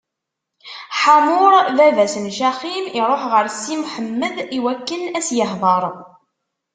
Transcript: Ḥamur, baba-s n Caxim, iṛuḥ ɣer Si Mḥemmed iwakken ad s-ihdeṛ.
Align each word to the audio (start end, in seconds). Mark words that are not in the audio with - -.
Ḥamur, 1.01 1.53
baba-s 1.77 2.13
n 2.23 2.25
Caxim, 2.37 2.85
iṛuḥ 2.99 3.23
ɣer 3.31 3.45
Si 3.59 3.75
Mḥemmed 3.81 4.35
iwakken 4.57 5.01
ad 5.17 5.23
s-ihdeṛ. 5.27 5.83